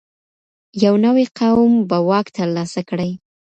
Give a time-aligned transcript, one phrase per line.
[0.83, 3.11] یو نوی قوم به واک ترلاسه کړي.